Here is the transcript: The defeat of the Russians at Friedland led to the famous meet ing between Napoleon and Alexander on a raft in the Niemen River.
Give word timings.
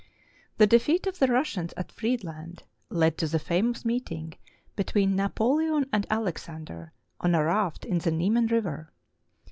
The 0.57 0.65
defeat 0.65 1.05
of 1.05 1.19
the 1.19 1.27
Russians 1.27 1.75
at 1.77 1.91
Friedland 1.91 2.63
led 2.89 3.19
to 3.19 3.27
the 3.27 3.37
famous 3.37 3.85
meet 3.85 4.11
ing 4.11 4.33
between 4.75 5.15
Napoleon 5.15 5.87
and 5.93 6.07
Alexander 6.09 6.91
on 7.19 7.35
a 7.35 7.43
raft 7.45 7.85
in 7.85 7.99
the 7.99 8.09
Niemen 8.09 8.47
River. 8.47 8.91